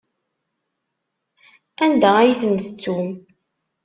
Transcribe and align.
Anda 1.83 2.09
ay 2.17 2.31
ten-tettum? 2.41 3.07